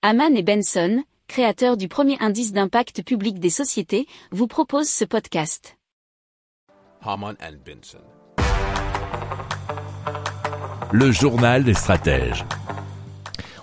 Haman 0.00 0.36
et 0.36 0.44
Benson, 0.44 1.02
créateurs 1.26 1.76
du 1.76 1.88
premier 1.88 2.16
indice 2.20 2.52
d'impact 2.52 3.02
public 3.02 3.40
des 3.40 3.50
sociétés, 3.50 4.06
vous 4.30 4.46
proposent 4.46 4.88
ce 4.88 5.04
podcast. 5.04 5.76
Haman 7.02 7.34
and 7.42 7.56
Benson. 7.66 7.98
Le 10.92 11.10
journal 11.10 11.64
des 11.64 11.74
stratèges. 11.74 12.44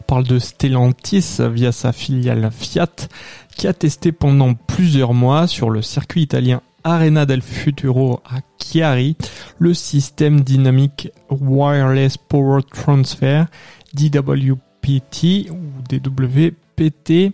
On 0.00 0.02
parle 0.04 0.26
de 0.26 0.38
Stellantis 0.38 1.36
via 1.50 1.70
sa 1.70 1.92
filiale 1.92 2.50
Fiat 2.50 3.10
qui 3.54 3.66
a 3.66 3.74
testé 3.74 4.10
pendant 4.10 4.54
plusieurs 4.54 5.12
mois 5.12 5.46
sur 5.46 5.68
le 5.68 5.82
circuit 5.82 6.22
italien 6.22 6.62
Arena 6.82 7.26
del 7.26 7.42
Futuro 7.42 8.22
à 8.24 8.38
Chiari 8.58 9.18
le 9.58 9.74
système 9.74 10.40
dynamique 10.40 11.10
Wireless 11.28 12.16
Power 12.16 12.62
Transfer 12.62 13.44
DWPT 14.82 15.50
ou 15.50 15.58
DWPT 15.88 17.32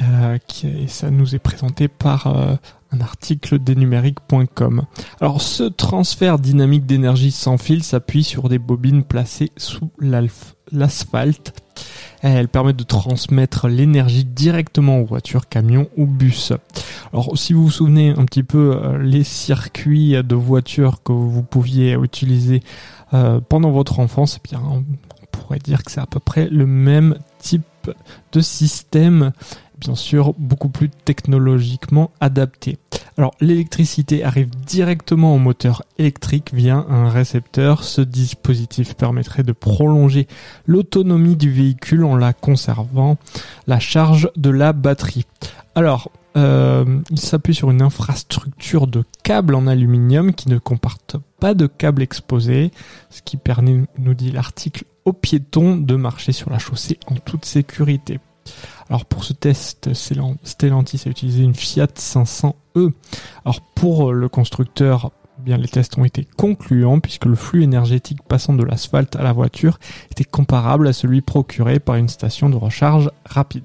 euh, 0.00 0.38
qui 0.46 0.88
ça 0.88 1.10
nous 1.10 1.34
est 1.34 1.38
présenté 1.38 1.86
par 1.88 2.26
euh, 2.26 2.54
un 2.92 3.00
article 3.00 3.58
des 3.58 3.74
numériques.com. 3.74 4.82
Alors 5.20 5.40
ce 5.40 5.64
transfert 5.64 6.38
dynamique 6.38 6.86
d'énergie 6.86 7.30
sans 7.30 7.56
fil 7.58 7.82
s'appuie 7.82 8.24
sur 8.24 8.48
des 8.48 8.58
bobines 8.58 9.04
placées 9.04 9.52
sous 9.56 9.90
l'asphalte. 10.00 11.54
Elle 12.22 12.48
permet 12.48 12.72
de 12.72 12.84
transmettre 12.84 13.68
l'énergie 13.68 14.24
directement 14.24 15.00
aux 15.00 15.04
voitures, 15.04 15.48
camions 15.48 15.88
ou 15.96 16.06
bus. 16.06 16.52
Alors 17.12 17.36
si 17.36 17.52
vous 17.52 17.64
vous 17.64 17.70
souvenez 17.70 18.10
un 18.10 18.24
petit 18.24 18.44
peu 18.44 18.76
euh, 18.76 18.98
les 18.98 19.24
circuits 19.24 20.12
de 20.22 20.34
voitures 20.34 21.02
que 21.02 21.12
vous 21.12 21.42
pouviez 21.42 21.94
utiliser 21.94 22.62
pendant 23.50 23.70
votre 23.70 24.00
enfance, 24.00 24.40
eh 24.42 24.48
bien 24.48 24.62
dire 25.58 25.82
que 25.82 25.90
c'est 25.90 26.00
à 26.00 26.06
peu 26.06 26.20
près 26.20 26.48
le 26.48 26.66
même 26.66 27.18
type 27.38 27.90
de 28.32 28.40
système 28.40 29.32
bien 29.82 29.94
sûr 29.96 30.34
beaucoup 30.38 30.68
plus 30.68 30.88
technologiquement 30.88 32.12
adapté. 32.20 32.78
Alors 33.18 33.34
l'électricité 33.40 34.22
arrive 34.22 34.50
directement 34.50 35.34
au 35.34 35.38
moteur 35.38 35.82
électrique 35.98 36.54
via 36.54 36.76
un 36.88 37.08
récepteur. 37.08 37.82
Ce 37.82 38.00
dispositif 38.00 38.94
permettrait 38.94 39.42
de 39.42 39.52
prolonger 39.52 40.28
l'autonomie 40.66 41.36
du 41.36 41.50
véhicule 41.50 42.04
en 42.04 42.16
la 42.16 42.32
conservant 42.32 43.16
la 43.66 43.80
charge 43.80 44.30
de 44.36 44.50
la 44.50 44.72
batterie. 44.72 45.26
Alors 45.74 46.12
euh, 46.36 47.00
il 47.10 47.18
s'appuie 47.18 47.54
sur 47.54 47.70
une 47.70 47.82
infrastructure 47.82 48.86
de 48.86 49.04
câbles 49.22 49.54
en 49.54 49.66
aluminium 49.66 50.32
qui 50.32 50.48
ne 50.48 50.58
comporte 50.58 51.16
pas 51.40 51.54
de 51.54 51.66
câbles 51.66 52.02
exposés, 52.02 52.70
ce 53.10 53.20
qui 53.20 53.36
permet, 53.36 53.84
nous 53.98 54.14
dit 54.14 54.30
l'article, 54.30 54.84
aux 55.04 55.12
piétons 55.12 55.76
de 55.76 55.96
marcher 55.96 56.32
sur 56.32 56.50
la 56.50 56.58
chaussée 56.58 56.98
en 57.06 57.16
toute 57.16 57.44
sécurité. 57.44 58.20
Alors 58.88 59.04
pour 59.04 59.24
ce 59.24 59.32
test, 59.32 59.90
Stellantis 59.94 61.02
a 61.06 61.10
utilisé 61.10 61.42
une 61.42 61.54
Fiat 61.54 61.86
500e. 61.86 62.54
Alors 63.44 63.60
pour 63.74 64.12
le 64.12 64.28
constructeur, 64.28 65.12
bien 65.38 65.56
les 65.56 65.68
tests 65.68 65.96
ont 65.98 66.04
été 66.04 66.26
concluants 66.36 67.00
puisque 67.00 67.24
le 67.24 67.34
flux 67.34 67.62
énergétique 67.62 68.22
passant 68.22 68.54
de 68.54 68.64
l'asphalte 68.64 69.16
à 69.16 69.22
la 69.22 69.32
voiture 69.32 69.78
était 70.10 70.24
comparable 70.24 70.86
à 70.88 70.92
celui 70.92 71.20
procuré 71.20 71.80
par 71.80 71.96
une 71.96 72.08
station 72.08 72.48
de 72.48 72.56
recharge 72.56 73.10
rapide. 73.24 73.64